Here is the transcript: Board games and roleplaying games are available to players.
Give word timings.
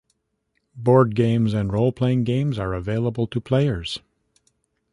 Board 0.73 1.13
games 1.13 1.53
and 1.53 1.69
roleplaying 1.69 2.23
games 2.23 2.57
are 2.57 2.73
available 2.73 3.27
to 3.27 3.39
players. 3.39 3.99